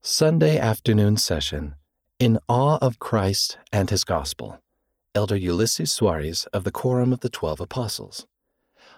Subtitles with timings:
[0.00, 1.74] Sunday afternoon session
[2.20, 4.62] In Awe of Christ and His Gospel.
[5.12, 8.24] Elder Ulisses Soares of the Quorum of the Twelve Apostles.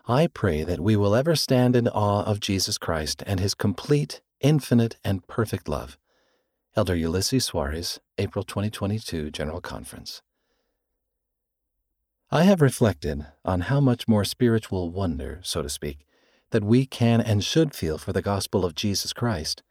[0.07, 4.21] I pray that we will ever stand in awe of Jesus Christ and His complete,
[4.41, 5.97] infinite, and perfect love.
[6.77, 10.21] Elder Ulisses Soares, April 2022 General Conference.
[12.31, 16.07] I have reflected on how much more spiritual wonder, so to speak,
[16.51, 19.63] that we can and should feel for the gospel of Jesus Christ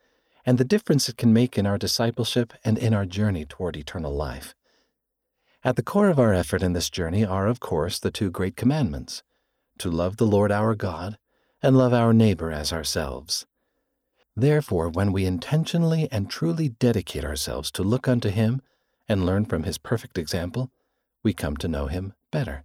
[0.50, 4.12] and the difference it can make in our discipleship and in our journey toward eternal
[4.12, 4.56] life.
[5.64, 8.56] At the core of our effort in this journey are, of course, the two great
[8.56, 9.22] commandments
[9.78, 11.20] to love the Lord our God
[11.62, 13.46] and love our neighbor as ourselves.
[14.36, 18.64] Therefore, when we intentionally and truly dedicate ourselves to look unto Him
[19.08, 20.72] and learn from His perfect example,
[21.22, 22.64] we come to know Him better.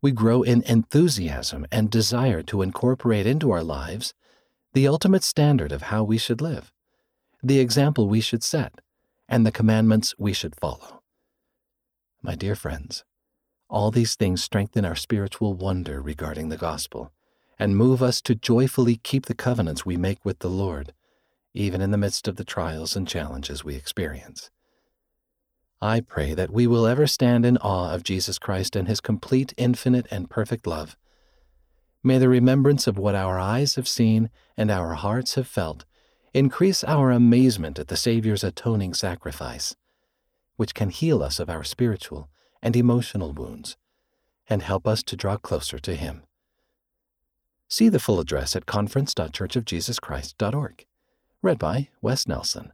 [0.00, 4.14] We grow in enthusiasm and desire to incorporate into our lives
[4.74, 6.70] the ultimate standard of how we should live,
[7.44, 8.80] the example we should set,
[9.28, 11.02] and the commandments we should follow.
[12.22, 13.04] My dear friends,
[13.68, 17.12] all these things strengthen our spiritual wonder regarding the gospel
[17.58, 20.92] and move us to joyfully keep the covenants we make with the Lord,
[21.52, 24.50] even in the midst of the trials and challenges we experience.
[25.80, 29.52] I pray that we will ever stand in awe of Jesus Christ and his complete,
[29.56, 30.96] infinite, and perfect love
[32.06, 34.28] May the remembrance of what our eyes have seen
[34.58, 35.86] and our hearts have felt
[36.34, 39.76] increase our amazement at the Savior's atoning sacrifice,
[40.56, 42.28] which can heal us of our spiritual
[42.60, 43.76] and emotional wounds
[44.48, 46.24] and help us to draw closer to Him.
[47.68, 50.86] See the full address at conference.churchofjesuschrist.org.
[51.40, 52.72] Read by Wes Nelson.